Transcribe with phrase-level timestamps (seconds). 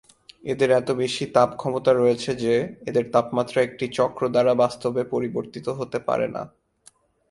[0.43, 2.53] এদের এত বেশী তাপ ক্ষমতা রয়েছে যে
[2.89, 6.41] এদের তাপমাত্রা একটি চক্র দ্বারা বাস্তবে পরিবর্তিত হতে পারেনা।